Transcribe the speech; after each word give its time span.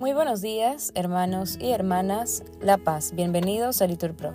Muy 0.00 0.14
buenos 0.14 0.40
días, 0.40 0.92
hermanos 0.94 1.58
y 1.60 1.72
hermanas 1.72 2.42
La 2.62 2.78
Paz. 2.78 3.12
Bienvenidos 3.14 3.82
a 3.82 3.86
Litur 3.86 4.14
Pro. 4.14 4.32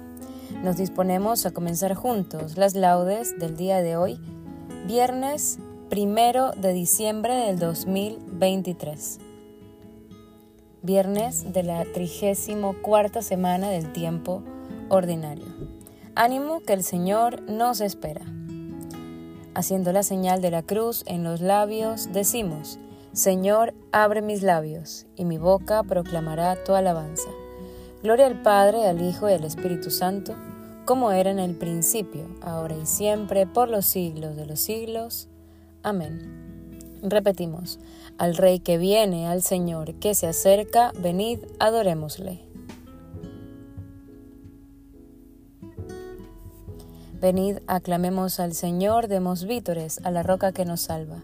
Nos 0.62 0.78
disponemos 0.78 1.48
a 1.48 1.56
comenzar 1.56 1.96
juntos 1.96 2.56
las 2.56 2.76
laudes 2.76 3.40
del 3.40 3.58
día 3.58 3.82
de 3.82 3.98
hoy, 3.98 4.20
viernes 4.86 5.58
primero 5.90 6.52
de 6.52 6.72
diciembre 6.72 7.34
del 7.34 7.58
2023. 7.58 9.18
Viernes 10.84 11.52
de 11.52 11.64
la 11.64 11.84
trigésimo 11.84 12.76
cuarta 12.84 13.24
semana 13.24 13.72
del 13.72 13.92
tiempo 13.92 14.44
ordinario. 14.90 15.48
Ánimo 16.14 16.60
que 16.60 16.74
el 16.74 16.84
Señor 16.84 17.42
nos 17.50 17.82
espera. 17.82 18.22
Haciendo 19.56 19.92
la 19.94 20.04
señal 20.04 20.44
de 20.44 20.52
la 20.52 20.62
cruz 20.62 21.04
en 21.08 21.24
los 21.24 21.42
labios, 21.42 22.14
decimos, 22.14 22.78
Señor, 23.16 23.74
abre 23.94 24.22
mis 24.22 24.44
labios, 24.44 25.06
y 25.16 25.24
mi 25.24 25.38
boca 25.38 25.84
proclamará 25.84 26.62
tu 26.66 26.74
alabanza. 26.74 27.30
Gloria 28.04 28.26
al 28.26 28.42
Padre, 28.42 28.90
al 28.90 29.02
Hijo 29.02 29.30
y 29.30 29.34
al 29.34 29.46
Espíritu 29.46 29.90
Santo, 29.90 30.36
como 30.84 31.14
era 31.14 31.32
en 31.32 31.40
el 31.40 31.56
principio, 31.56 32.28
ahora 32.42 32.76
y 32.76 32.86
siempre, 32.86 33.48
por 33.48 33.70
los 33.70 33.86
siglos 33.86 34.36
de 34.36 34.46
los 34.46 34.60
siglos. 34.60 35.30
Amén. 35.82 37.00
Repetimos, 37.04 37.80
al 38.18 38.36
Rey 38.36 38.60
que 38.60 38.78
viene, 38.78 39.30
al 39.30 39.42
Señor 39.44 39.94
que 39.96 40.14
se 40.14 40.28
acerca, 40.28 40.92
venid, 41.00 41.40
adorémosle. 41.58 42.42
Venid, 47.22 47.60
aclamemos 47.68 48.42
al 48.42 48.54
Señor, 48.54 49.08
demos 49.08 49.46
vítores 49.46 50.02
a 50.04 50.12
la 50.12 50.22
roca 50.22 50.52
que 50.52 50.66
nos 50.66 50.82
salva. 50.82 51.24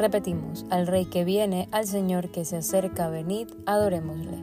Repetimos, 0.00 0.64
al 0.70 0.86
Rey 0.86 1.04
que 1.04 1.26
viene, 1.26 1.68
al 1.72 1.86
Señor 1.86 2.30
que 2.30 2.46
se 2.46 2.56
acerca, 2.56 3.10
venid, 3.10 3.48
adorémosle. 3.66 4.38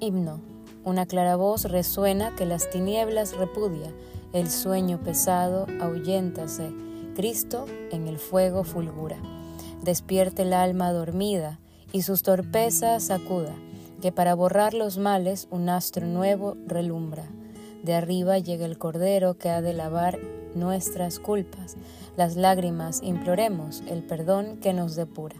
Himno. 0.00 0.38
Una 0.84 1.06
clara 1.06 1.36
voz 1.36 1.64
resuena 1.64 2.36
que 2.36 2.44
las 2.44 2.68
tinieblas 2.68 3.38
repudia, 3.38 3.90
el 4.34 4.50
sueño 4.50 5.00
pesado 5.00 5.66
ahuyéntase, 5.80 6.74
Cristo 7.14 7.64
en 7.90 8.06
el 8.06 8.18
fuego 8.18 8.62
fulgura. 8.62 9.16
Despierte 9.82 10.42
el 10.42 10.52
alma 10.52 10.92
dormida 10.92 11.58
y 11.90 12.02
sus 12.02 12.22
torpezas 12.22 13.04
sacuda, 13.04 13.54
que 14.02 14.12
para 14.12 14.34
borrar 14.34 14.74
los 14.74 14.98
males 14.98 15.48
un 15.50 15.70
astro 15.70 16.06
nuevo 16.06 16.54
relumbra. 16.66 17.24
De 17.82 17.94
arriba 17.94 18.38
llega 18.38 18.66
el 18.66 18.76
Cordero 18.76 19.38
que 19.38 19.48
ha 19.48 19.62
de 19.62 19.72
lavar 19.72 20.18
nuestras 20.56 21.18
culpas, 21.18 21.76
las 22.16 22.36
lágrimas 22.36 23.02
imploremos 23.02 23.82
el 23.86 24.02
perdón 24.02 24.56
que 24.56 24.72
nos 24.72 24.96
depura. 24.96 25.36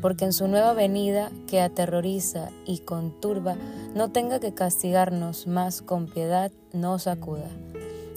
Porque 0.00 0.24
en 0.24 0.32
su 0.32 0.48
nueva 0.48 0.72
venida 0.72 1.30
que 1.46 1.60
aterroriza 1.60 2.48
y 2.66 2.78
conturba, 2.78 3.56
no 3.94 4.10
tenga 4.10 4.40
que 4.40 4.54
castigarnos 4.54 5.46
más 5.46 5.82
con 5.82 6.06
piedad, 6.06 6.50
nos 6.72 7.06
acuda. 7.06 7.50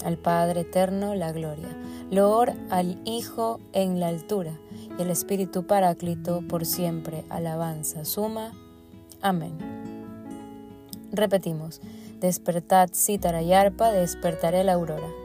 Al 0.04 0.18
Padre 0.18 0.62
eterno 0.62 1.14
la 1.16 1.32
gloria, 1.32 1.78
loor 2.10 2.54
al 2.70 3.00
Hijo 3.06 3.60
en 3.74 4.00
la 4.00 4.08
altura, 4.08 4.58
y 4.98 5.02
el 5.02 5.10
Espíritu 5.10 5.68
Paráclito 5.68 6.42
por 6.48 6.66
siempre 6.66 7.24
alabanza 7.30 8.06
suma. 8.06 8.54
Amén. 9.22 9.58
Repetimos, 11.12 11.82
despertad 12.20 12.90
cítara 12.94 13.42
y 13.42 13.54
arpa, 13.54 13.92
despertaré 13.92 14.64
la 14.64 14.74
aurora. 14.74 15.25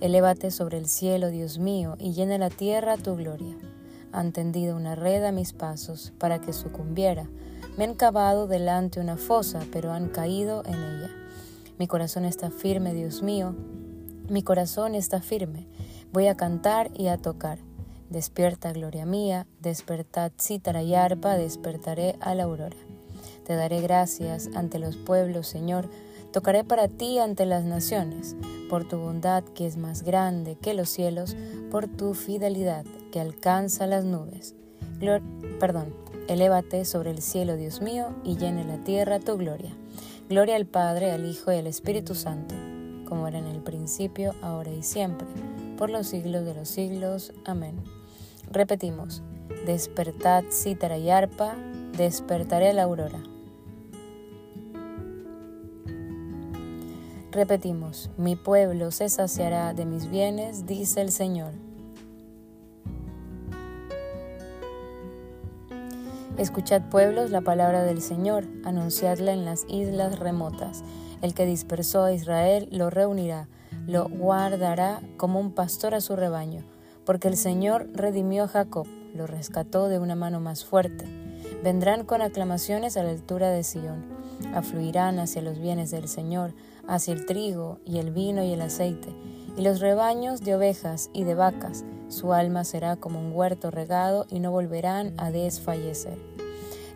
Elévate 0.00 0.50
sobre 0.50 0.76
el 0.76 0.88
cielo, 0.88 1.30
Dios 1.30 1.58
mío, 1.58 1.96
y 1.98 2.12
llena 2.12 2.36
la 2.36 2.50
tierra 2.50 2.98
tu 2.98 3.16
gloria. 3.16 3.56
Han 4.12 4.32
tendido 4.32 4.76
una 4.76 4.94
red 4.94 5.24
a 5.24 5.32
mis 5.32 5.52
pasos 5.52 6.12
para 6.18 6.40
que 6.40 6.52
sucumbiera. 6.52 7.28
Me 7.78 7.84
han 7.84 7.94
cavado 7.94 8.46
delante 8.46 9.00
una 9.00 9.16
fosa, 9.16 9.64
pero 9.72 9.92
han 9.92 10.08
caído 10.08 10.62
en 10.66 10.74
ella. 10.74 11.10
Mi 11.78 11.86
corazón 11.86 12.24
está 12.24 12.50
firme, 12.50 12.92
Dios 12.92 13.22
mío. 13.22 13.54
Mi 14.28 14.42
corazón 14.42 14.94
está 14.94 15.20
firme. 15.20 15.66
Voy 16.12 16.26
a 16.26 16.36
cantar 16.36 16.90
y 16.94 17.08
a 17.08 17.16
tocar. 17.16 17.58
Despierta, 18.10 18.72
gloria 18.72 19.06
mía, 19.06 19.46
despertad 19.60 20.30
cítara 20.40 20.82
y 20.82 20.94
arpa, 20.94 21.36
despertaré 21.36 22.16
a 22.20 22.34
la 22.34 22.44
aurora. 22.44 22.76
Te 23.44 23.54
daré 23.54 23.80
gracias 23.80 24.48
ante 24.54 24.78
los 24.78 24.96
pueblos, 24.96 25.46
Señor, 25.48 25.88
Tocaré 26.36 26.64
para 26.64 26.88
ti 26.88 27.18
ante 27.18 27.46
las 27.46 27.64
naciones, 27.64 28.36
por 28.68 28.86
tu 28.86 28.98
bondad 28.98 29.42
que 29.42 29.66
es 29.66 29.78
más 29.78 30.02
grande 30.02 30.54
que 30.54 30.74
los 30.74 30.90
cielos, 30.90 31.34
por 31.70 31.88
tu 31.88 32.12
fidelidad 32.12 32.84
que 33.10 33.20
alcanza 33.20 33.86
las 33.86 34.04
nubes. 34.04 34.54
perdón, 35.58 35.94
elévate 36.28 36.84
sobre 36.84 37.10
el 37.10 37.22
cielo, 37.22 37.56
Dios 37.56 37.80
mío, 37.80 38.08
y 38.22 38.36
llene 38.36 38.66
la 38.66 38.76
tierra 38.84 39.18
tu 39.18 39.38
gloria. 39.38 39.74
Gloria 40.28 40.56
al 40.56 40.66
Padre, 40.66 41.10
al 41.10 41.24
Hijo 41.24 41.52
y 41.52 41.56
al 41.56 41.66
Espíritu 41.66 42.14
Santo, 42.14 42.54
como 43.08 43.26
era 43.26 43.38
en 43.38 43.46
el 43.46 43.62
principio, 43.62 44.34
ahora 44.42 44.72
y 44.72 44.82
siempre, 44.82 45.26
por 45.78 45.88
los 45.88 46.06
siglos 46.06 46.44
de 46.44 46.52
los 46.52 46.68
siglos. 46.68 47.32
Amén. 47.46 47.82
Repetimos, 48.52 49.22
despertad 49.64 50.44
cítara 50.50 50.98
y 50.98 51.08
arpa, 51.08 51.56
despertaré 51.96 52.74
la 52.74 52.82
aurora. 52.82 53.22
Repetimos, 57.36 58.08
mi 58.16 58.34
pueblo 58.34 58.90
se 58.90 59.10
saciará 59.10 59.74
de 59.74 59.84
mis 59.84 60.08
bienes, 60.08 60.64
dice 60.64 61.02
el 61.02 61.10
Señor. 61.10 61.52
Escuchad 66.38 66.88
pueblos 66.88 67.30
la 67.30 67.42
palabra 67.42 67.82
del 67.82 68.00
Señor, 68.00 68.46
anunciadla 68.64 69.34
en 69.34 69.44
las 69.44 69.66
islas 69.68 70.18
remotas. 70.18 70.82
El 71.20 71.34
que 71.34 71.44
dispersó 71.44 72.04
a 72.04 72.14
Israel 72.14 72.68
lo 72.72 72.88
reunirá, 72.88 73.48
lo 73.86 74.08
guardará 74.08 75.02
como 75.18 75.38
un 75.38 75.52
pastor 75.52 75.94
a 75.94 76.00
su 76.00 76.16
rebaño, 76.16 76.62
porque 77.04 77.28
el 77.28 77.36
Señor 77.36 77.90
redimió 77.92 78.44
a 78.44 78.48
Jacob, 78.48 78.86
lo 79.14 79.26
rescató 79.26 79.90
de 79.90 79.98
una 79.98 80.14
mano 80.14 80.40
más 80.40 80.64
fuerte. 80.64 81.04
Vendrán 81.62 82.06
con 82.06 82.22
aclamaciones 82.22 82.96
a 82.96 83.02
la 83.02 83.10
altura 83.10 83.50
de 83.50 83.62
Sión, 83.62 84.06
afluirán 84.54 85.18
hacia 85.18 85.42
los 85.42 85.58
bienes 85.58 85.90
del 85.90 86.08
Señor, 86.08 86.54
hacia 86.88 87.14
el 87.14 87.26
trigo 87.26 87.78
y 87.84 87.98
el 87.98 88.10
vino 88.10 88.42
y 88.44 88.52
el 88.52 88.60
aceite, 88.60 89.08
y 89.56 89.62
los 89.62 89.80
rebaños 89.80 90.40
de 90.40 90.54
ovejas 90.54 91.10
y 91.12 91.24
de 91.24 91.34
vacas, 91.34 91.84
su 92.08 92.32
alma 92.32 92.64
será 92.64 92.96
como 92.96 93.18
un 93.18 93.32
huerto 93.32 93.70
regado 93.70 94.26
y 94.30 94.40
no 94.40 94.50
volverán 94.50 95.14
a 95.16 95.30
desfallecer. 95.30 96.18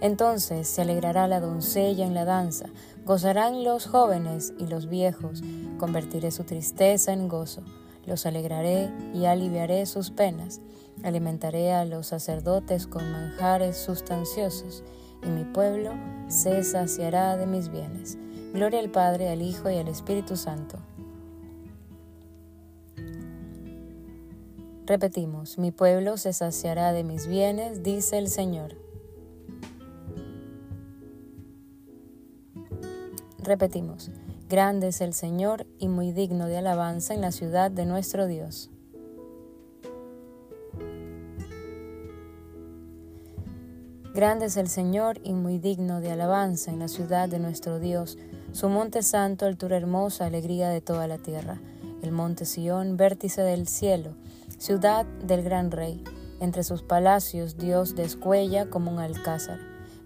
Entonces 0.00 0.69
se 0.69 0.82
alegrará 0.82 1.26
la 1.26 1.40
doncella 1.40 2.06
en 2.06 2.14
la 2.14 2.25
danza, 2.25 2.66
gozarán 3.04 3.64
los 3.64 3.87
jóvenes 3.87 4.54
y 4.58 4.66
los 4.66 4.88
viejos, 4.88 5.42
convertiré 5.78 6.31
su 6.31 6.44
tristeza 6.44 7.12
en 7.12 7.28
gozo, 7.28 7.62
los 8.06 8.25
alegraré 8.25 8.90
y 9.12 9.26
aliviaré 9.26 9.84
sus 9.87 10.10
penas, 10.10 10.60
alimentaré 11.02 11.72
a 11.72 11.84
los 11.84 12.08
sacerdotes 12.08 12.87
con 12.87 13.10
manjares 13.10 13.76
sustanciosos, 13.76 14.84
y 15.22 15.28
mi 15.28 15.44
pueblo 15.44 15.92
se 16.28 16.64
saciará 16.64 17.37
de 17.37 17.46
mis 17.46 17.69
bienes. 17.69 18.16
Gloria 18.52 18.81
al 18.81 18.91
Padre, 18.91 19.29
al 19.29 19.43
Hijo 19.43 19.70
y 19.70 19.76
al 19.76 19.87
Espíritu 19.87 20.37
Santo. 20.37 20.79
Repetimos, 24.87 25.56
mi 25.56 25.70
pueblo 25.70 26.17
se 26.17 26.32
saciará 26.32 26.93
de 26.93 27.05
mis 27.05 27.29
bienes, 27.29 27.85
dice 27.85 28.19
el 28.19 28.26
Señor. 28.26 28.76
Repetimos, 33.38 34.11
grande 34.49 34.88
es 34.88 35.00
el 35.00 35.14
Señor 35.14 35.64
y 35.79 35.87
muy 35.87 36.11
digno 36.11 36.47
de 36.47 36.58
alabanza 36.58 37.14
en 37.14 37.20
la 37.20 37.31
ciudad 37.31 37.70
de 37.70 37.87
nuestro 37.87 38.26
Dios. 38.26 38.69
Grande 44.12 44.47
es 44.47 44.56
el 44.56 44.69
Señor 44.69 45.20
y 45.23 45.35
muy 45.35 45.58
digno 45.58 46.00
de 46.00 46.11
alabanza 46.11 46.73
en 46.73 46.81
la 46.81 46.88
ciudad 46.88 47.29
de 47.29 47.38
nuestro 47.38 47.79
Dios, 47.79 48.19
su 48.52 48.69
monte 48.69 49.02
santo, 49.02 49.47
altura 49.47 49.76
hermosa, 49.76 50.26
alegría 50.26 50.69
de 50.69 50.81
toda 50.81 51.06
la 51.06 51.19
tierra, 51.19 51.61
el 52.02 52.12
monte 52.12 52.44
Sión, 52.44 52.97
vértice 52.97 53.43
del 53.43 53.69
cielo, 53.69 54.14
ciudad 54.58 55.06
del 55.25 55.43
gran 55.43 55.70
rey. 55.70 56.02
Entre 56.41 56.64
sus 56.64 56.82
palacios 56.82 57.58
Dios 57.58 57.94
descuella 57.94 58.70
como 58.70 58.91
un 58.91 58.99
alcázar. 58.99 59.58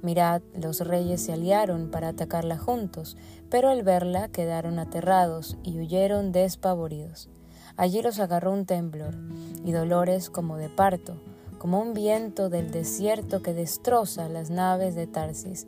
Mirad, 0.03 0.43
los 0.55 0.81
reyes 0.81 1.23
se 1.23 1.33
aliaron 1.33 1.91
para 1.91 2.09
atacarla 2.09 2.59
juntos, 2.59 3.17
pero 3.49 3.71
al 3.71 3.83
verla 3.83 4.29
quedaron 4.29 4.79
aterrados 4.79 5.57
y 5.63 5.79
huyeron 5.79 6.33
despavoridos. 6.33 7.31
Allí 7.77 8.03
los 8.03 8.21
agarró 8.21 8.53
un 8.53 8.67
temblor 8.67 9.17
y 9.65 9.73
dolores 9.73 10.31
como 10.31 10.57
de 10.57 10.69
parto 10.69 11.21
como 11.65 11.81
un 11.81 11.95
viento 11.95 12.51
del 12.51 12.71
desierto 12.71 13.41
que 13.41 13.55
destroza 13.55 14.29
las 14.29 14.51
naves 14.51 14.95
de 14.95 15.07
Tarsis. 15.07 15.67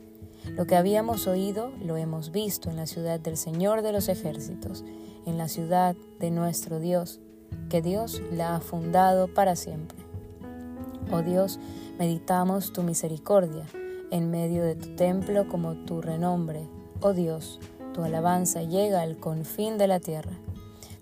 Lo 0.55 0.65
que 0.65 0.75
habíamos 0.75 1.27
oído 1.27 1.71
lo 1.81 1.97
hemos 1.97 2.31
visto 2.31 2.69
en 2.69 2.75
la 2.77 2.87
ciudad 2.87 3.19
del 3.19 3.37
Señor 3.37 3.81
de 3.81 3.91
los 3.91 4.09
ejércitos, 4.09 4.83
en 5.25 5.37
la 5.37 5.47
ciudad 5.47 5.95
de 6.19 6.31
nuestro 6.31 6.79
Dios, 6.79 7.19
que 7.69 7.81
Dios 7.81 8.21
la 8.31 8.55
ha 8.55 8.59
fundado 8.59 9.27
para 9.33 9.55
siempre. 9.55 9.97
Oh 11.11 11.21
Dios, 11.21 11.59
meditamos 11.99 12.73
tu 12.73 12.83
misericordia 12.83 13.65
en 14.11 14.31
medio 14.31 14.63
de 14.63 14.75
tu 14.75 14.95
templo 14.95 15.47
como 15.47 15.75
tu 15.85 16.01
renombre. 16.01 16.67
Oh 17.01 17.13
Dios, 17.13 17.59
tu 17.93 18.03
alabanza 18.03 18.63
llega 18.63 19.01
al 19.01 19.17
confín 19.17 19.77
de 19.77 19.87
la 19.87 19.99
tierra. 19.99 20.37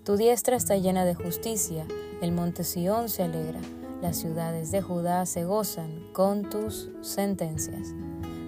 Tu 0.04 0.16
diestra 0.16 0.56
está 0.56 0.76
llena 0.76 1.04
de 1.04 1.14
justicia, 1.14 1.86
el 2.20 2.32
monte 2.32 2.64
Sión 2.64 3.08
se 3.08 3.22
alegra 3.24 3.60
las 4.02 4.18
ciudades 4.18 4.70
de 4.70 4.82
Judá 4.82 5.24
se 5.24 5.44
gozan 5.44 6.12
con 6.12 6.48
tus 6.50 6.90
sentencias. 7.00 7.94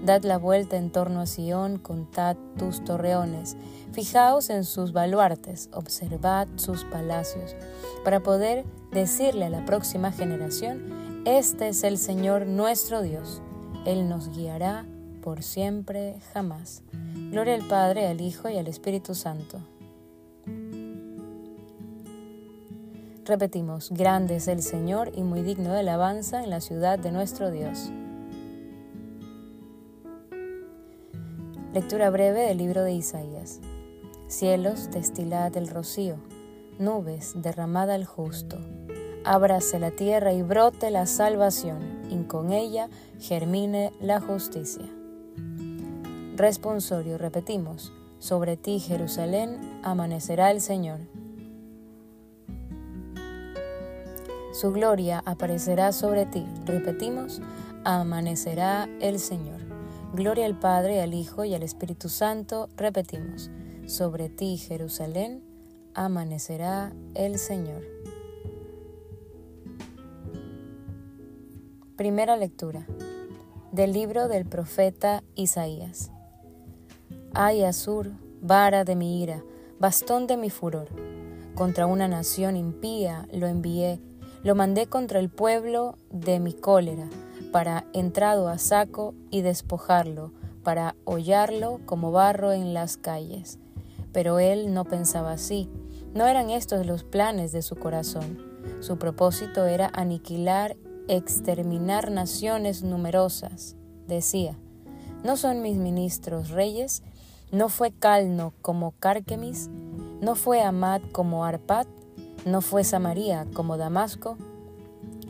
Dad 0.08 0.22
la 0.22 0.38
vuelta 0.38 0.78
en 0.78 0.90
torno 0.90 1.20
a 1.20 1.26
Sión, 1.26 1.76
contad 1.76 2.34
tus 2.56 2.82
torreones, 2.82 3.58
fijaos 3.93 4.49
en 4.49 4.64
sus 4.64 4.94
baluartes, 4.94 5.69
observad 5.75 6.49
sus 6.56 6.84
palacios, 6.84 7.55
para 8.05 8.20
poder 8.20 8.64
decirle 8.90 9.44
a 9.44 9.50
la 9.50 9.66
próxima 9.66 10.10
generación, 10.10 11.22
este 11.26 11.69
es 11.69 11.84
el 11.84 11.99
Señor 11.99 12.46
nuestro 12.46 13.02
Dios, 13.02 13.43
Él 13.84 14.08
nos 14.08 14.34
guiará 14.34 14.87
por 15.20 15.43
siempre 15.43 16.20
jamás. 16.32 16.82
Gloria 17.31 17.55
al 17.56 17.69
Padre, 17.69 18.06
al 18.06 18.22
Hijo 18.22 18.49
y 18.49 18.56
al 18.56 18.66
Espíritu 18.66 19.14
Santo 19.14 19.60
Repetimos, 23.26 23.90
grande 23.90 24.37
es 24.37 24.49
el 24.49 24.62
Señor 24.62 25.12
y 25.14 25.22
muy 25.22 25.43
digno 25.43 25.75
de 25.75 25.81
alabanza 25.81 26.43
en 26.43 26.49
la 26.49 26.62
ciudad 26.62 26.99
de 26.99 27.12
nuestro 27.12 27.50
Dios. 27.50 27.90
Lectura 31.73 32.11
breve 32.11 32.41
del 32.49 32.59
libro 32.59 32.82
de 32.82 32.93
Isaías. 32.93 33.61
Cielos, 34.26 34.91
destilad 34.91 35.56
el 35.56 35.69
rocío, 35.69 36.17
nubes, 36.79 37.35
derramada 37.37 37.94
al 37.94 38.05
justo. 38.05 38.59
Ábrase 39.25 39.79
la 39.79 39.91
tierra 39.91 40.32
y 40.32 40.43
brote 40.43 40.91
la 40.91 41.06
salvación, 41.06 42.03
y 42.11 42.25
con 42.25 42.53
ella 42.53 42.88
germine 43.20 43.93
la 44.00 44.20
justicia. 44.20 44.85
Responsorio, 46.37 47.19
repetimos, 47.19 47.93
sobre 48.19 48.56
ti, 48.56 48.81
Jerusalén, 48.81 49.81
amanecerá 49.82 50.50
el 50.50 50.61
Señor 50.61 51.00
Su 54.59 54.73
gloria 54.73 55.23
aparecerá 55.25 55.93
sobre 55.93 56.26
ti. 56.26 56.44
Repetimos, 56.67 57.41
amanecerá 57.85 58.88
el 59.00 59.20
Señor. 59.20 59.68
Gloria 60.12 60.46
al 60.46 60.58
Padre, 60.58 61.00
al 61.00 61.14
Hijo 61.14 61.44
y 61.44 61.55
al 61.55 61.62
Espíritu 61.62 62.08
Santo. 62.08 62.69
Repetimos, 62.76 63.50
sobre 63.87 64.28
ti, 64.28 64.56
Jerusalén, 64.56 65.43
amanecerá 65.94 66.93
el 67.14 67.38
Señor. 67.38 67.82
Primera 71.96 72.37
lectura 72.37 72.87
del 73.72 73.93
libro 73.93 74.28
del 74.28 74.46
profeta 74.46 75.22
Isaías. 75.34 76.10
Ay, 77.34 77.64
Azur, 77.64 78.10
vara 78.40 78.84
de 78.84 78.96
mi 78.96 79.22
ira, 79.22 79.43
bastón 79.78 80.26
de 80.26 80.37
mi 80.37 80.50
furor. 80.50 80.88
Contra 81.55 81.87
una 81.87 82.08
nación 82.08 82.56
impía 82.56 83.28
lo 83.32 83.46
envié 83.46 84.00
lo 84.43 84.55
mandé 84.55 84.87
contra 84.87 85.19
el 85.19 85.31
pueblo 85.31 85.99
de 86.10 86.40
mi 86.40 86.52
cólera, 86.52 87.08
para 87.58 87.87
entrado 87.93 88.46
a 88.46 88.56
saco 88.56 89.16
y 89.32 89.40
despojarlo, 89.40 90.31
para 90.62 90.94
hollarlo 91.05 91.81
como 91.87 92.12
barro 92.12 92.52
en 92.52 92.72
las 92.72 92.96
calles. 92.96 93.58
Pero 94.12 94.38
él 94.38 94.72
no 94.72 94.84
pensaba 94.84 95.32
así, 95.32 95.69
no 96.15 96.29
eran 96.29 96.50
estos 96.50 96.86
los 96.86 97.03
planes 97.03 97.50
de 97.50 97.62
su 97.62 97.74
corazón. 97.74 98.38
Su 98.79 98.96
propósito 98.96 99.67
era 99.67 99.91
aniquilar, 99.93 100.77
exterminar 101.08 102.12
naciones 102.12 102.84
numerosas. 102.84 103.74
Decía, 104.06 104.56
¿no 105.24 105.36
son 105.36 105.60
mis 105.60 105.79
ministros 105.79 106.50
reyes? 106.50 107.03
¿No 107.50 107.70
fue 107.70 107.91
Calno 107.91 108.53
como 108.62 108.93
Carquemis? 109.00 109.69
¿No 110.20 110.36
fue 110.36 110.62
Amad 110.62 111.00
como 111.10 111.44
Arpad? 111.44 111.88
¿No 112.46 112.60
fue 112.60 112.84
Samaria 112.84 113.48
como 113.53 113.77
Damasco? 113.77 114.38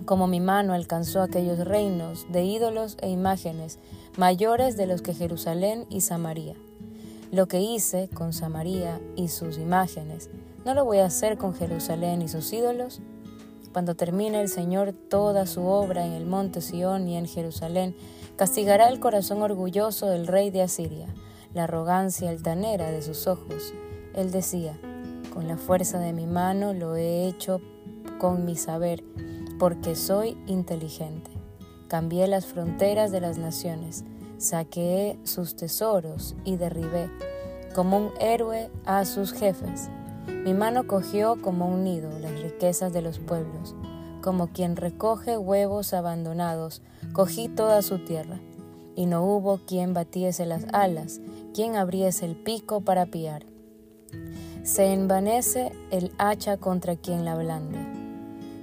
Como 0.09 0.27
mi 0.27 0.41
mano 0.41 0.73
alcanzó 0.73 1.21
aquellos 1.21 1.59
reinos 1.59 2.25
de 2.31 2.43
ídolos 2.43 2.97
e 3.03 3.11
imágenes 3.11 3.79
mayores 4.17 4.79
de 4.79 4.87
los 4.87 5.03
que 5.03 5.13
Jerusalén 5.13 5.85
y 5.91 6.01
Samaria. 6.01 6.55
Lo 7.31 7.47
que 7.47 7.61
hice 7.61 8.09
con 8.15 8.33
Samaria 8.33 9.03
y 9.17 9.29
sus 9.29 9.59
imágenes, 9.59 10.31
¿no 10.65 10.73
lo 10.73 10.87
voy 10.87 11.01
a 11.01 11.05
hacer 11.05 11.37
con 11.37 11.55
Jerusalén 11.55 12.23
y 12.23 12.29
sus 12.29 12.51
ídolos? 12.55 13.03
Cuando 13.75 13.97
termine 13.97 14.41
el 14.41 14.49
Señor 14.49 14.95
toda 14.95 15.45
su 15.45 15.67
obra 15.67 16.07
en 16.07 16.13
el 16.13 16.25
monte 16.25 16.63
Sión 16.63 17.07
y 17.07 17.19
en 17.19 17.27
Jerusalén, 17.27 17.95
castigará 18.37 18.89
el 18.89 19.01
corazón 19.01 19.43
orgulloso 19.43 20.07
del 20.07 20.27
rey 20.27 20.49
de 20.49 20.63
Asiria, 20.63 21.09
la 21.53 21.65
arrogancia 21.65 22.31
altanera 22.31 22.91
de 22.91 23.03
sus 23.03 23.27
ojos. 23.27 23.75
Él 24.15 24.31
decía, 24.31 24.75
con 25.35 25.47
la 25.49 25.59
fuerza 25.59 25.99
de 25.99 26.15
mi 26.15 26.25
mano 26.25 26.73
lo 26.73 26.97
he 26.97 27.29
hecho 27.29 27.61
con 28.19 28.47
mi 28.47 28.57
saber, 28.57 29.05
porque 29.59 29.97
soy 29.97 30.37
inteligente. 30.47 31.31
Cambié 31.89 32.27
las 32.29 32.47
fronteras 32.47 33.11
de 33.11 33.21
las 33.21 33.39
naciones, 33.39 34.05
saqué 34.39 35.19
sus 35.25 35.57
tesoros 35.57 36.37
y 36.45 36.57
derribé, 36.57 37.11
como 37.75 37.97
un 37.97 38.11
héroe 38.21 38.71
a 38.85 39.05
sus 39.05 39.33
jefes. 39.33 39.89
Mi 40.27 40.55
mano 40.55 40.87
cogió 40.87 41.41
como 41.41 41.69
un 41.69 41.85
nido 41.85 42.11
las 42.19 42.41
riquezas 42.41 42.93
de 42.93 43.03
los 43.03 43.19
pueblos, 43.19 43.75
como 44.23 44.49
quien 44.49 44.77
recoge 44.77 45.39
huevos 45.39 45.95
abandonados, 45.95 46.83
cogí 47.13 47.49
toda 47.49 47.83
su 47.83 47.99
tierra, 48.05 48.41
y 48.95 49.07
no 49.07 49.25
hubo 49.25 49.59
quien 49.59 49.95
batiese 49.95 50.45
las 50.45 50.67
alas, 50.73 51.21
quien 51.55 51.77
abriese 51.77 52.27
el 52.27 52.37
pico 52.37 52.83
para 52.83 53.07
piar. 53.07 53.47
Se 54.63 54.93
envanece 54.93 55.73
el 55.91 56.13
hacha 56.19 56.59
contra 56.59 56.97
quien 56.97 57.25
la 57.25 57.35
blande. 57.35 57.98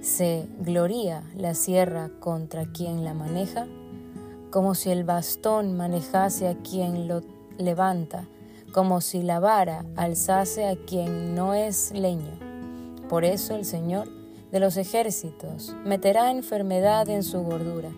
Se 0.05 0.47
gloría 0.59 1.23
la 1.35 1.55
sierra 1.55 2.11
contra 2.19 2.67
quien 2.71 3.03
la 3.03 3.15
maneja, 3.15 3.65
como 4.51 4.75
si 4.75 4.91
el 4.91 5.03
bastón 5.03 5.75
manejase 5.75 6.47
a 6.47 6.53
quien 6.53 7.07
lo 7.07 7.23
levanta, 7.57 8.27
como 8.71 9.01
si 9.01 9.23
la 9.23 9.39
vara 9.39 9.83
alzase 9.95 10.67
a 10.67 10.75
quien 10.75 11.33
no 11.33 11.55
es 11.55 11.91
leño. 11.91 12.37
Por 13.09 13.25
eso 13.25 13.55
el 13.55 13.65
Señor 13.65 14.07
de 14.51 14.59
los 14.59 14.77
ejércitos 14.77 15.75
meterá 15.83 16.29
enfermedad 16.29 17.09
en 17.09 17.23
su 17.23 17.41
gordura, 17.41 17.89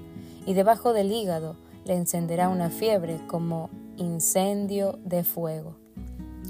y 0.45 0.53
debajo 0.53 0.93
del 0.93 1.11
hígado 1.11 1.57
le 1.83 1.95
encenderá 1.95 2.47
una 2.47 2.69
fiebre 2.69 3.19
como 3.27 3.69
incendio 3.97 4.97
de 5.03 5.25
fuego. 5.25 5.75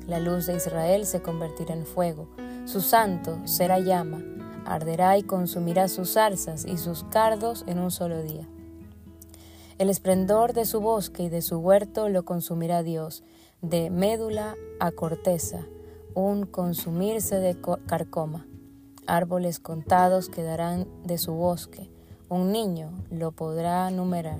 La 0.05 0.19
luz 0.19 0.45
de 0.45 0.55
Israel 0.55 1.07
se 1.07 1.23
convertirá 1.23 1.73
en 1.73 1.87
fuego, 1.87 2.27
su 2.65 2.79
santo 2.79 3.39
será 3.45 3.79
llama, 3.79 4.21
arderá 4.67 5.17
y 5.17 5.23
consumirá 5.23 5.87
sus 5.87 6.13
zarzas 6.13 6.65
y 6.65 6.77
sus 6.77 7.03
cardos 7.05 7.63
en 7.67 7.79
un 7.79 7.91
solo 7.91 8.21
día. 8.21 8.47
El 9.77 9.89
esplendor 9.89 10.53
de 10.53 10.65
su 10.65 10.81
bosque 10.81 11.23
y 11.23 11.29
de 11.29 11.41
su 11.41 11.57
huerto 11.57 12.09
lo 12.09 12.25
consumirá 12.25 12.83
Dios, 12.83 13.23
de 13.61 13.89
médula 13.89 14.55
a 14.79 14.91
corteza, 14.91 15.65
un 16.13 16.45
consumirse 16.45 17.35
de 17.35 17.57
carcoma. 17.85 18.47
Árboles 19.05 19.59
contados 19.59 20.29
quedarán 20.29 20.87
de 21.03 21.17
su 21.17 21.33
bosque, 21.33 21.89
un 22.29 22.51
niño 22.51 22.91
lo 23.09 23.31
podrá 23.31 23.89
numerar. 23.91 24.39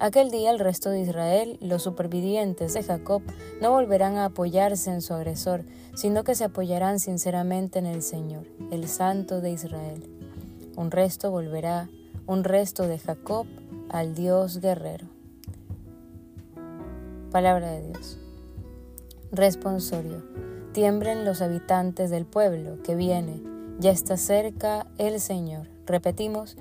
Aquel 0.00 0.30
día 0.30 0.50
el 0.50 0.58
resto 0.58 0.90
de 0.90 1.00
Israel, 1.00 1.58
los 1.60 1.82
supervivientes 1.82 2.74
de 2.74 2.82
Jacob, 2.82 3.22
no 3.60 3.70
volverán 3.70 4.16
a 4.16 4.26
apoyarse 4.26 4.90
en 4.90 5.02
su 5.02 5.14
agresor, 5.14 5.64
sino 5.94 6.24
que 6.24 6.34
se 6.34 6.44
apoyarán 6.44 7.00
sinceramente 7.00 7.78
en 7.78 7.86
el 7.86 8.02
Señor, 8.02 8.46
el 8.70 8.88
Santo 8.88 9.40
de 9.40 9.50
Israel. 9.50 10.02
Un 10.76 10.90
resto 10.90 11.30
volverá, 11.30 11.88
un 12.26 12.44
resto 12.44 12.86
de 12.86 12.98
Jacob, 12.98 13.46
al 13.88 14.14
Dios 14.14 14.60
guerrero. 14.60 15.06
Palabra 17.30 17.72
de 17.72 17.88
Dios. 17.88 18.18
Responsorio. 19.32 20.22
Tiembren 20.72 21.24
los 21.24 21.42
habitantes 21.42 22.10
del 22.10 22.26
pueblo 22.26 22.82
que 22.82 22.94
viene. 22.94 23.42
Ya 23.78 23.90
está 23.90 24.16
cerca 24.16 24.86
el 24.98 25.20
Señor. 25.20 25.68
Repetimos, 25.86 26.56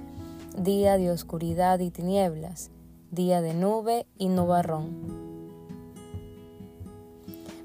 día 0.57 0.97
de 0.97 1.11
oscuridad 1.11 1.79
y 1.79 1.91
tinieblas, 1.91 2.71
día 3.11 3.41
de 3.41 3.53
nube 3.53 4.05
y 4.17 4.29
nubarrón. 4.29 5.28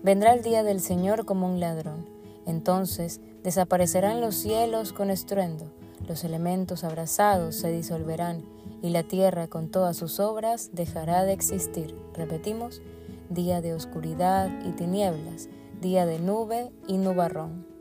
Vendrá 0.04 0.34
el 0.34 0.42
día 0.42 0.62
del 0.62 0.80
Señor 0.82 1.24
como 1.24 1.46
un 1.46 1.60
ladrón. 1.60 2.04
Entonces 2.44 3.22
desaparecerán 3.42 4.20
los 4.20 4.34
cielos 4.34 4.92
con 4.92 5.10
estruendo, 5.10 5.72
los 6.06 6.24
elementos 6.24 6.84
abrazados 6.84 7.54
se 7.54 7.72
disolverán 7.72 8.44
y 8.82 8.90
la 8.90 9.02
tierra 9.02 9.48
con 9.48 9.70
todas 9.70 9.96
sus 9.96 10.20
obras 10.20 10.68
dejará 10.74 11.24
de 11.24 11.32
existir. 11.32 11.96
Repetimos, 12.12 12.82
día 13.30 13.62
de 13.62 13.72
oscuridad 13.72 14.50
y 14.66 14.72
tinieblas, 14.72 15.48
día 15.80 16.04
de 16.04 16.18
nube 16.18 16.70
y 16.86 16.98
nubarrón. 16.98 17.73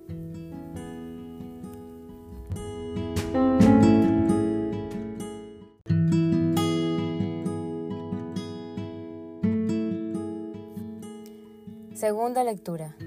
Segunda 12.04 12.44
lectura 12.44 12.98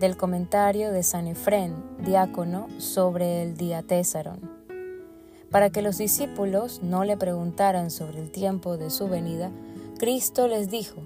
del 0.00 0.16
comentario 0.16 0.90
de 0.92 1.02
San 1.02 1.26
Efrén, 1.26 1.74
diácono, 2.02 2.68
sobre 2.78 3.42
el 3.42 3.58
día 3.58 3.82
Tésaron. 3.82 4.50
Para 5.50 5.68
que 5.68 5.82
los 5.82 5.98
discípulos 5.98 6.82
no 6.82 7.04
le 7.04 7.18
preguntaran 7.18 7.90
sobre 7.90 8.20
el 8.20 8.30
tiempo 8.30 8.78
de 8.78 8.88
su 8.88 9.08
venida, 9.08 9.50
Cristo 9.98 10.48
les 10.48 10.70
dijo, 10.70 11.02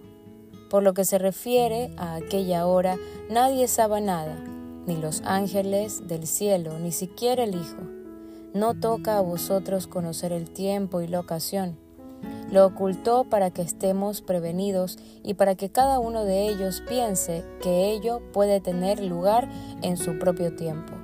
por 0.71 0.85
lo 0.85 0.95
que 0.95 1.05
se 1.05 1.19
refiere 1.19 1.91
a 1.97 2.15
aquella 2.15 2.69
hora, 2.69 2.99
nadie 3.29 3.67
sabe 3.67 4.01
nada, 4.01 4.37
ni 4.87 4.97
los 4.97 5.23
ángeles 5.23 6.07
del 6.07 6.29
cielo, 6.29 6.79
ni 6.79 6.93
siquiera 6.93 7.43
el 7.43 7.57
Hijo. 7.57 7.83
No 8.55 8.79
toca 8.79 9.19
a 9.19 9.23
vosotros 9.23 9.89
conocer 9.89 10.31
el 10.31 10.49
tiempo 10.49 11.01
y 11.01 11.09
la 11.09 11.19
ocasión. 11.19 11.88
Lo 12.51 12.65
ocultó 12.67 13.25
para 13.25 13.51
que 13.51 13.63
estemos 13.63 14.23
prevenidos 14.23 14.99
y 15.23 15.35
para 15.35 15.55
que 15.55 15.71
cada 15.71 15.99
uno 15.99 16.25
de 16.25 16.49
ellos 16.49 16.83
piense 16.89 17.45
que 17.63 17.91
ello 17.91 18.23
puede 18.33 18.61
tener 18.61 19.05
lugar 19.05 19.49
en 19.83 19.99
su 19.99 20.19
propio 20.19 20.57
tiempo. 20.57 20.95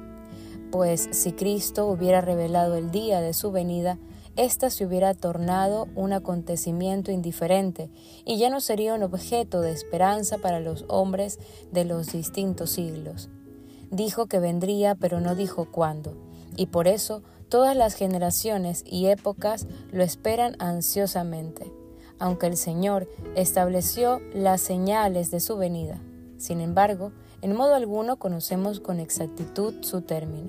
Pues 0.71 1.09
si 1.13 1.33
Cristo 1.33 1.87
hubiera 1.87 2.21
revelado 2.21 2.77
el 2.77 2.91
día 2.91 3.21
de 3.21 3.35
su 3.35 3.53
venida, 3.53 3.99
ésta 4.37 4.71
se 4.71 4.87
hubiera 4.87 5.15
tornado 5.15 5.87
un 5.95 6.13
acontecimiento 6.13 7.13
indiferente 7.13 7.91
y 8.25 8.39
ya 8.39 8.51
no 8.51 8.61
sería 8.61 8.95
un 8.95 9.03
objeto 9.03 9.61
de 9.61 9.71
esperanza 9.73 10.39
para 10.39 10.61
los 10.61 10.85
hombres 10.89 11.39
de 11.73 11.85
los 11.85 12.11
distintos 12.13 12.71
siglos. 12.71 13.29
Dijo 13.91 14.27
que 14.27 14.41
vendría, 14.41 14.95
pero 14.95 15.21
no 15.21 15.35
dijo 15.37 15.71
cuándo, 15.71 16.17
y 16.57 16.67
por 16.67 16.89
eso 16.89 17.23
todas 17.55 17.77
las 17.77 17.95
generaciones 17.95 18.83
y 18.85 19.07
épocas 19.07 19.69
lo 19.93 20.03
esperan 20.03 20.57
ansiosamente, 20.59 21.73
aunque 22.19 22.49
el 22.49 22.57
Señor 22.57 23.09
estableció 23.37 24.21
las 24.35 24.61
señales 24.61 25.31
de 25.31 25.39
su 25.39 25.57
venida. 25.57 26.01
Sin 26.37 26.61
embargo, 26.61 27.13
en 27.43 27.55
modo 27.55 27.77
alguno 27.77 28.17
conocemos 28.17 28.81
con 28.81 28.99
exactitud 28.99 29.73
su 29.83 30.01
término, 30.01 30.49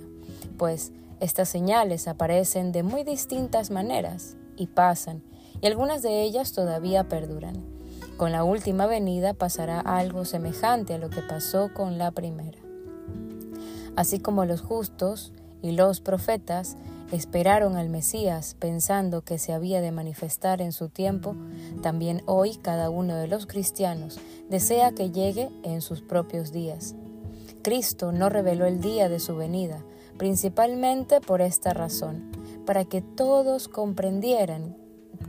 pues 0.57 0.93
estas 1.19 1.47
señales 1.47 2.07
aparecen 2.07 2.71
de 2.71 2.81
muy 2.81 3.03
distintas 3.03 3.69
maneras 3.69 4.35
y 4.57 4.65
pasan, 4.65 5.21
y 5.61 5.67
algunas 5.67 6.01
de 6.01 6.23
ellas 6.23 6.53
todavía 6.53 7.07
perduran. 7.07 7.63
Con 8.17 8.31
la 8.31 8.43
última 8.43 8.87
venida 8.87 9.35
pasará 9.35 9.79
algo 9.79 10.25
semejante 10.25 10.95
a 10.95 10.97
lo 10.97 11.11
que 11.11 11.21
pasó 11.21 11.69
con 11.71 11.99
la 11.99 12.09
primera. 12.09 12.57
Así 13.95 14.19
como 14.19 14.45
los 14.45 14.61
justos 14.61 15.33
y 15.61 15.71
los 15.71 16.01
profetas 16.01 16.77
esperaron 17.11 17.75
al 17.75 17.89
Mesías 17.89 18.55
pensando 18.59 19.21
que 19.21 19.37
se 19.37 19.53
había 19.53 19.81
de 19.81 19.91
manifestar 19.91 20.61
en 20.61 20.71
su 20.71 20.89
tiempo, 20.89 21.35
también 21.81 22.21
hoy 22.25 22.57
cada 22.57 22.89
uno 22.89 23.15
de 23.15 23.27
los 23.27 23.45
cristianos 23.45 24.19
desea 24.49 24.91
que 24.91 25.11
llegue 25.11 25.49
en 25.63 25.81
sus 25.81 26.01
propios 26.01 26.51
días. 26.51 26.95
Cristo 27.61 28.11
no 28.11 28.29
reveló 28.29 28.65
el 28.65 28.79
día 28.81 29.09
de 29.09 29.19
su 29.19 29.35
venida, 29.35 29.83
principalmente 30.17 31.21
por 31.21 31.41
esta 31.41 31.73
razón, 31.73 32.31
para 32.65 32.85
que 32.85 33.01
todos 33.01 33.67
comprendieran 33.67 34.75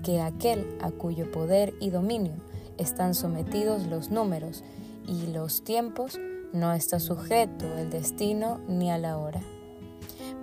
que 0.03 0.21
aquel 0.21 0.67
a 0.81 0.91
cuyo 0.91 1.31
poder 1.31 1.75
y 1.81 1.91
dominio 1.91 2.35
están 2.79 3.15
sometidos 3.15 3.87
los 3.87 4.11
números 4.11 4.65
y 5.07 5.29
los 5.29 5.65
tiempos 5.65 6.19
no 6.53 6.73
está 6.73 7.01
sujeto 7.01 7.67
el 7.79 7.91
destino 7.91 8.61
ni 8.69 8.91
a 8.91 8.99
la 8.99 9.19
hora. 9.19 9.41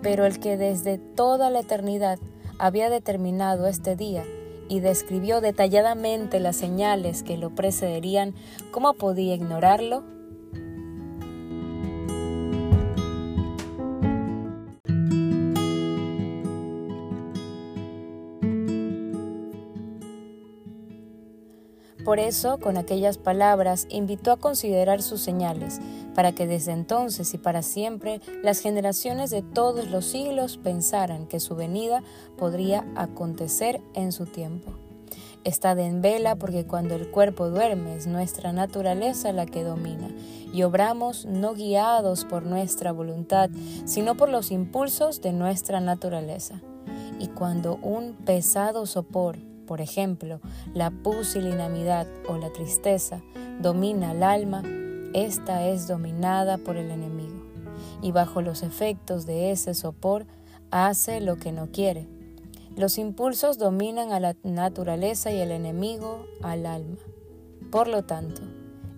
Pero 0.04 0.26
el 0.26 0.40
que 0.40 0.58
desde 0.58 1.00
toda 1.00 1.50
la 1.50 1.62
eternidad 1.62 2.20
había 2.60 2.90
determinado 2.90 3.68
este 3.68 3.96
día 3.96 4.24
y 4.70 4.80
describió 4.80 5.42
detalladamente 5.42 6.40
las 6.40 6.58
señales 6.58 7.24
que 7.24 7.38
lo 7.38 7.56
precederían, 7.56 8.36
¿cómo 8.72 8.94
podía 8.94 9.34
ignorarlo? 9.34 10.04
Por 22.14 22.20
eso, 22.20 22.60
con 22.60 22.78
aquellas 22.78 23.18
palabras, 23.18 23.88
invitó 23.90 24.32
a 24.32 24.38
considerar 24.38 25.02
sus 25.02 25.20
señales, 25.20 25.82
para 26.14 26.32
que 26.32 26.46
desde 26.46 26.72
entonces 26.72 27.34
y 27.34 27.40
para 27.40 27.64
siempre 27.64 28.22
las 28.44 28.60
generaciones 28.60 29.32
de 29.32 29.42
todos 29.42 29.90
los 29.90 30.06
siglos 30.06 30.58
pensaran 30.58 31.26
que 31.26 31.40
su 31.40 31.56
venida 31.56 32.04
podría 32.38 32.86
acontecer 32.96 33.82
en 33.96 34.12
su 34.12 34.28
tiempo. 34.28 34.74
Estad 35.44 35.80
en 35.80 36.04
vela 36.04 36.36
porque 36.36 36.68
cuando 36.68 36.94
el 36.94 37.10
cuerpo 37.10 37.50
duerme 37.50 37.96
es 37.96 38.06
nuestra 38.06 38.54
naturaleza 38.54 39.34
la 39.34 39.48
que 39.48 39.64
domina 39.64 40.10
y 40.54 40.62
obramos 40.62 41.26
no 41.26 41.56
guiados 41.56 42.26
por 42.26 42.44
nuestra 42.44 42.92
voluntad, 42.92 43.50
sino 43.86 44.16
por 44.16 44.30
los 44.30 44.52
impulsos 44.52 45.20
de 45.20 45.34
nuestra 45.34 45.80
naturaleza. 45.80 46.62
Y 47.18 47.30
cuando 47.30 47.78
un 47.78 48.14
pesado 48.14 48.86
sopor 48.86 49.40
por 49.66 49.82
ejemplo, 49.82 50.40
la 50.74 50.92
pusilanimidad 50.92 52.08
o 52.28 52.38
la 52.38 52.52
tristeza 52.52 53.22
domina 53.62 54.12
el 54.12 54.24
alma, 54.24 54.64
esta 55.14 55.68
es 55.68 55.88
dominada 55.88 56.58
por 56.58 56.78
el 56.78 56.92
enemigo 56.92 57.44
y 58.02 58.12
bajo 58.12 58.42
los 58.42 58.64
efectos 58.64 59.26
de 59.26 59.52
ese 59.52 59.74
sopor 59.74 60.26
hace 60.72 61.22
lo 61.22 61.38
que 61.38 61.52
no 61.52 61.72
quiere. 61.72 62.08
Los 62.76 62.98
impulsos 62.98 63.58
dominan 63.58 64.12
a 64.12 64.20
la 64.20 64.36
naturaleza 64.44 65.32
y 65.32 65.40
el 65.40 65.52
enemigo 65.52 66.26
al 66.42 66.66
alma. 66.66 66.98
Por 67.72 67.88
lo 67.88 68.04
tanto, 68.04 68.42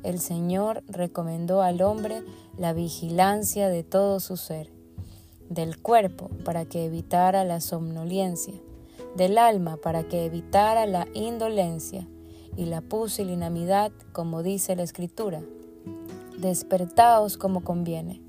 el 0.04 0.20
Señor 0.20 0.84
recomendó 0.88 1.62
al 1.62 1.82
hombre 1.82 2.24
la 2.58 2.74
vigilancia 2.74 3.70
de 3.70 3.84
todo 3.84 4.20
su 4.20 4.38
ser, 4.38 4.72
del 5.50 5.82
cuerpo 5.82 6.30
para 6.44 6.66
que 6.66 6.86
evitara 6.86 7.44
la 7.44 7.60
somnolencia, 7.60 8.54
del 9.16 9.38
alma 9.38 9.78
para 9.78 10.04
que 10.04 10.26
evitara 10.26 10.86
la 10.86 11.08
indolencia 11.14 12.08
y 12.58 12.66
la 12.66 12.82
pusilinamidad, 12.82 13.92
como 14.12 14.44
dice 14.44 14.76
la 14.76 14.84
Escritura. 14.84 15.42
Despertaos 16.38 17.38
como 17.38 17.64
conviene. 17.64 18.22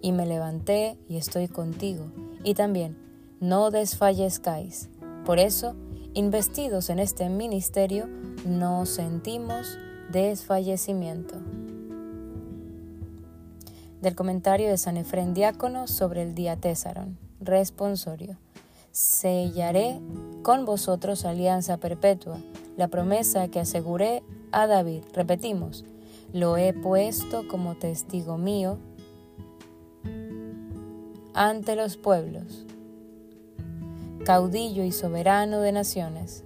Y 0.00 0.12
me 0.12 0.26
levanté 0.26 0.98
y 1.08 1.16
estoy 1.16 1.48
contigo. 1.48 2.04
Y 2.42 2.54
también, 2.54 2.96
no 3.40 3.70
desfallezcáis. 3.70 4.90
Por 5.24 5.38
eso, 5.38 5.74
investidos 6.12 6.90
en 6.90 6.98
este 6.98 7.28
ministerio, 7.30 8.06
no 8.44 8.84
sentimos 8.86 9.78
desfallecimiento. 10.10 11.36
Del 14.02 14.14
comentario 14.14 14.68
de 14.68 14.76
San 14.76 14.98
Efrén 14.98 15.32
Diácono 15.32 15.86
sobre 15.86 16.22
el 16.22 16.34
día 16.34 16.56
Tésaron. 16.56 17.16
Responsorio. 17.40 18.36
Sellaré 18.94 20.00
con 20.42 20.64
vosotros 20.64 21.24
alianza 21.24 21.78
perpetua, 21.78 22.38
la 22.76 22.86
promesa 22.86 23.48
que 23.48 23.58
aseguré 23.58 24.22
a 24.52 24.68
David. 24.68 25.02
Repetimos, 25.12 25.84
lo 26.32 26.56
he 26.56 26.72
puesto 26.72 27.48
como 27.48 27.74
testigo 27.74 28.38
mío 28.38 28.78
ante 31.34 31.74
los 31.74 31.96
pueblos, 31.96 32.64
caudillo 34.24 34.84
y 34.84 34.92
soberano 34.92 35.58
de 35.58 35.72
naciones. 35.72 36.44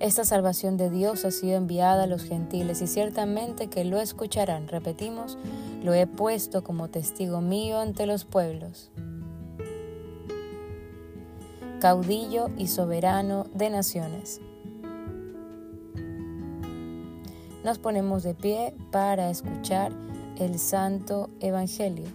Esta 0.00 0.24
salvación 0.24 0.76
de 0.76 0.90
Dios 0.90 1.24
ha 1.24 1.30
sido 1.30 1.54
enviada 1.54 2.02
a 2.02 2.08
los 2.08 2.24
gentiles 2.24 2.82
y 2.82 2.88
ciertamente 2.88 3.68
que 3.68 3.84
lo 3.84 4.00
escucharán. 4.00 4.66
Repetimos, 4.66 5.38
lo 5.84 5.94
he 5.94 6.08
puesto 6.08 6.64
como 6.64 6.88
testigo 6.88 7.40
mío 7.40 7.78
ante 7.78 8.06
los 8.06 8.24
pueblos 8.24 8.90
caudillo 11.86 12.50
y 12.58 12.66
soberano 12.66 13.46
de 13.54 13.70
naciones. 13.70 14.40
Nos 17.62 17.78
ponemos 17.78 18.24
de 18.24 18.34
pie 18.34 18.74
para 18.90 19.30
escuchar 19.30 19.92
el 20.36 20.58
Santo 20.58 21.30
Evangelio. 21.38 22.08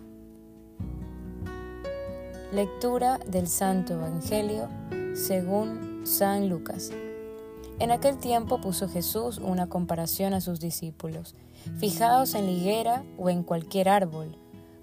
Lectura 2.51 3.17
del 3.25 3.47
Santo 3.47 3.93
Evangelio 3.93 4.67
según 5.13 6.01
San 6.03 6.49
Lucas. 6.49 6.91
En 7.79 7.91
aquel 7.91 8.17
tiempo 8.17 8.59
puso 8.59 8.89
Jesús 8.89 9.37
una 9.37 9.69
comparación 9.69 10.33
a 10.33 10.41
sus 10.41 10.59
discípulos. 10.59 11.33
Fijaos 11.77 12.35
en 12.35 12.45
la 12.47 12.51
higuera 12.51 13.03
o 13.17 13.29
en 13.29 13.43
cualquier 13.43 13.87
árbol. 13.87 14.35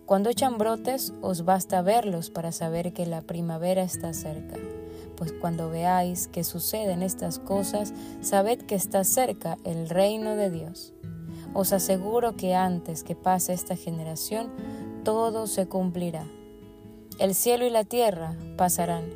Cuando 0.06 0.30
echan 0.30 0.56
brotes 0.56 1.12
os 1.20 1.44
basta 1.44 1.82
verlos 1.82 2.30
para 2.30 2.52
saber 2.52 2.94
que 2.94 3.04
la 3.04 3.20
primavera 3.20 3.82
está 3.82 4.14
cerca 4.14 4.56
pues 5.18 5.32
cuando 5.32 5.68
veáis 5.68 6.28
que 6.28 6.44
suceden 6.44 7.02
estas 7.02 7.40
cosas, 7.40 7.92
sabed 8.20 8.60
que 8.60 8.76
está 8.76 9.02
cerca 9.02 9.58
el 9.64 9.88
reino 9.88 10.36
de 10.36 10.48
Dios. 10.48 10.94
Os 11.54 11.72
aseguro 11.72 12.36
que 12.36 12.54
antes 12.54 13.02
que 13.02 13.16
pase 13.16 13.52
esta 13.52 13.74
generación, 13.74 14.48
todo 15.02 15.48
se 15.48 15.66
cumplirá. 15.66 16.24
El 17.18 17.34
cielo 17.34 17.66
y 17.66 17.70
la 17.70 17.82
tierra 17.82 18.36
pasarán, 18.56 19.06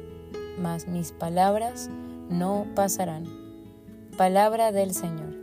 mas 0.59 0.89
mis 0.89 1.13
palabras 1.13 1.89
no 2.29 2.67
pasarán. 2.75 3.25
Palabra 4.17 4.73
del 4.73 4.95
Señor. 4.95 5.37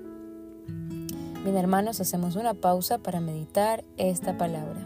Bien 1.46 1.56
hermanos, 1.56 2.02
hacemos 2.02 2.36
una 2.36 2.54
pausa 2.54 2.98
para 2.98 3.22
meditar 3.22 3.86
esta 3.96 4.38
palabra. 4.38 4.86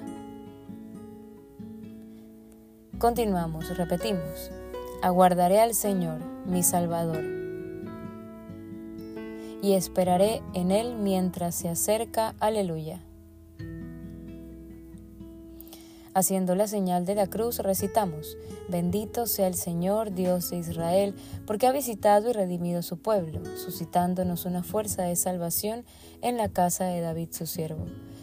Continuamos, 3.00 3.76
repetimos 3.76 4.52
aguardaré 5.04 5.60
al 5.60 5.74
Señor, 5.74 6.22
mi 6.46 6.64
Salvador, 6.64 7.26
y 9.62 9.74
esperaré 9.74 10.42
en 10.54 10.72
Él 10.72 10.96
mientras 10.96 11.56
se 11.56 11.68
acerca. 11.68 12.36
Aleluya. 12.40 13.02
Haciendo 16.14 16.56
la 16.56 16.68
señal 16.68 17.06
de 17.06 17.16
la 17.16 17.28
cruz, 17.28 17.60
recitamos, 17.60 18.38
Bendito 18.70 19.28
sea 19.28 19.48
el 19.48 19.56
Señor, 19.56 20.14
Dios 20.14 20.52
de 20.52 20.58
Israel, 20.60 21.16
porque 21.46 21.68
ha 21.68 21.74
visitado 21.74 22.30
y 22.30 22.34
redimido 22.34 22.82
su 22.82 22.98
pueblo, 22.98 23.42
suscitándonos 23.58 24.46
una 24.46 24.64
fuerza 24.64 25.04
de 25.04 25.18
salvación 25.18 25.84
en 26.22 26.38
la 26.38 26.48
casa 26.48 26.86
de 26.86 27.02
David 27.02 27.28
su 27.32 27.46
siervo, 27.46 27.88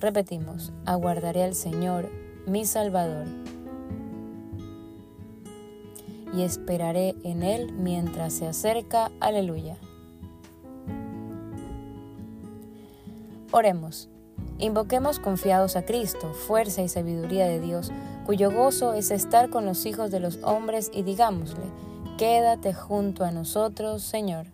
Repetimos, 0.00 0.72
aguardaré 0.86 1.44
al 1.44 1.54
Señor, 1.54 2.08
mi 2.46 2.64
Salvador, 2.64 3.26
y 6.32 6.42
esperaré 6.42 7.14
en 7.22 7.42
Él 7.42 7.72
mientras 7.72 8.32
se 8.32 8.46
acerca. 8.46 9.10
Aleluya. 9.20 9.76
Oremos. 13.50 14.08
Invoquemos 14.58 15.18
confiados 15.18 15.76
a 15.76 15.84
Cristo, 15.84 16.32
fuerza 16.32 16.80
y 16.80 16.88
sabiduría 16.88 17.46
de 17.46 17.60
Dios, 17.60 17.92
cuyo 18.24 18.50
gozo 18.50 18.94
es 18.94 19.10
estar 19.10 19.50
con 19.50 19.66
los 19.66 19.84
hijos 19.84 20.10
de 20.10 20.20
los 20.20 20.38
hombres, 20.42 20.90
y 20.94 21.02
digámosle, 21.02 21.64
quédate 22.16 22.72
junto 22.72 23.24
a 23.24 23.32
nosotros, 23.32 24.02
Señor. 24.02 24.46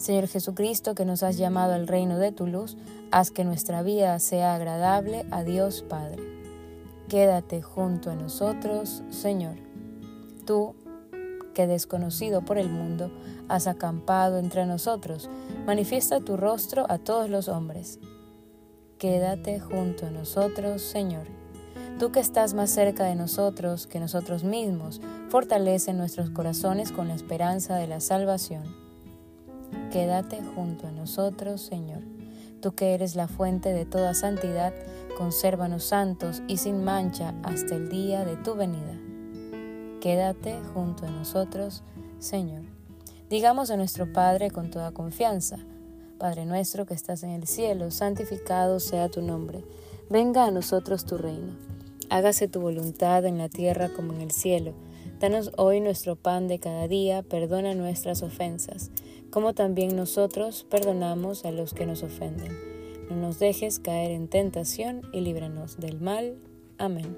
Señor 0.00 0.28
Jesucristo, 0.28 0.94
que 0.94 1.04
nos 1.04 1.22
has 1.22 1.36
llamado 1.36 1.74
al 1.74 1.86
reino 1.86 2.16
de 2.16 2.32
tu 2.32 2.46
luz, 2.46 2.78
haz 3.10 3.30
que 3.30 3.44
nuestra 3.44 3.82
vida 3.82 4.18
sea 4.18 4.54
agradable 4.54 5.26
a 5.30 5.44
Dios 5.44 5.82
Padre. 5.82 6.22
Quédate 7.10 7.60
junto 7.60 8.10
a 8.10 8.14
nosotros, 8.14 9.02
Señor. 9.10 9.56
Tú, 10.46 10.74
que 11.52 11.66
desconocido 11.66 12.42
por 12.42 12.56
el 12.56 12.70
mundo, 12.70 13.10
has 13.48 13.66
acampado 13.66 14.38
entre 14.38 14.64
nosotros, 14.64 15.28
manifiesta 15.66 16.20
tu 16.20 16.38
rostro 16.38 16.86
a 16.88 16.96
todos 16.96 17.28
los 17.28 17.48
hombres. 17.48 17.98
Quédate 18.96 19.60
junto 19.60 20.06
a 20.06 20.10
nosotros, 20.10 20.80
Señor. 20.80 21.26
Tú 21.98 22.10
que 22.10 22.20
estás 22.20 22.54
más 22.54 22.70
cerca 22.70 23.04
de 23.04 23.16
nosotros 23.16 23.86
que 23.86 24.00
nosotros 24.00 24.44
mismos, 24.44 25.02
fortalece 25.28 25.92
nuestros 25.92 26.30
corazones 26.30 26.90
con 26.90 27.08
la 27.08 27.14
esperanza 27.14 27.76
de 27.76 27.86
la 27.86 28.00
salvación 28.00 28.89
Quédate 29.90 30.40
junto 30.54 30.86
a 30.86 30.92
nosotros, 30.92 31.60
Señor. 31.60 32.02
Tú 32.60 32.74
que 32.74 32.94
eres 32.94 33.16
la 33.16 33.26
fuente 33.26 33.72
de 33.72 33.86
toda 33.86 34.14
santidad, 34.14 34.72
consérvanos 35.18 35.82
santos 35.84 36.42
y 36.46 36.58
sin 36.58 36.84
mancha 36.84 37.34
hasta 37.42 37.74
el 37.74 37.88
día 37.88 38.24
de 38.24 38.36
tu 38.36 38.54
venida. 38.54 38.98
Quédate 40.00 40.56
junto 40.74 41.06
a 41.06 41.10
nosotros, 41.10 41.82
Señor. 42.18 42.62
Digamos 43.28 43.70
a 43.70 43.76
nuestro 43.76 44.12
Padre 44.12 44.50
con 44.50 44.70
toda 44.70 44.92
confianza, 44.92 45.58
Padre 46.18 46.46
nuestro 46.46 46.86
que 46.86 46.94
estás 46.94 47.22
en 47.22 47.30
el 47.30 47.46
cielo, 47.46 47.90
santificado 47.90 48.78
sea 48.78 49.08
tu 49.08 49.22
nombre. 49.22 49.64
Venga 50.08 50.44
a 50.44 50.50
nosotros 50.50 51.04
tu 51.04 51.16
reino. 51.18 51.56
Hágase 52.10 52.46
tu 52.46 52.60
voluntad 52.60 53.24
en 53.24 53.38
la 53.38 53.48
tierra 53.48 53.88
como 53.88 54.12
en 54.12 54.20
el 54.20 54.30
cielo. 54.30 54.74
Danos 55.18 55.50
hoy 55.56 55.80
nuestro 55.80 56.16
pan 56.16 56.46
de 56.46 56.58
cada 56.58 56.88
día, 56.88 57.22
perdona 57.22 57.74
nuestras 57.74 58.22
ofensas 58.22 58.90
como 59.30 59.54
también 59.54 59.96
nosotros 59.96 60.66
perdonamos 60.68 61.44
a 61.44 61.50
los 61.50 61.74
que 61.74 61.86
nos 61.86 62.02
ofenden. 62.02 62.52
No 63.08 63.16
nos 63.16 63.38
dejes 63.38 63.78
caer 63.78 64.10
en 64.10 64.28
tentación 64.28 65.02
y 65.12 65.20
líbranos 65.20 65.78
del 65.78 66.00
mal. 66.00 66.36
Amén. 66.78 67.16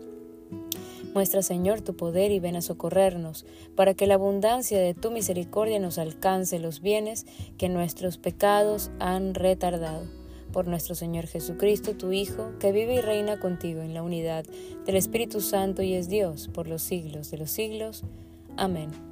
Muestra, 1.14 1.42
Señor, 1.42 1.82
tu 1.82 1.94
poder 1.94 2.30
y 2.30 2.40
ven 2.40 2.56
a 2.56 2.62
socorrernos, 2.62 3.44
para 3.76 3.92
que 3.94 4.06
la 4.06 4.14
abundancia 4.14 4.80
de 4.80 4.94
tu 4.94 5.10
misericordia 5.10 5.78
nos 5.78 5.98
alcance 5.98 6.58
los 6.58 6.80
bienes 6.80 7.26
que 7.58 7.68
nuestros 7.68 8.16
pecados 8.16 8.90
han 8.98 9.34
retardado. 9.34 10.06
Por 10.52 10.66
nuestro 10.66 10.94
Señor 10.94 11.26
Jesucristo, 11.26 11.96
tu 11.96 12.12
Hijo, 12.12 12.52
que 12.58 12.72
vive 12.72 12.94
y 12.94 13.00
reina 13.00 13.40
contigo 13.40 13.82
en 13.82 13.94
la 13.94 14.02
unidad 14.02 14.44
del 14.86 14.96
Espíritu 14.96 15.40
Santo 15.40 15.82
y 15.82 15.94
es 15.94 16.08
Dios 16.08 16.48
por 16.48 16.66
los 16.66 16.82
siglos 16.82 17.30
de 17.30 17.38
los 17.38 17.50
siglos. 17.50 18.04
Amén. 18.56 19.11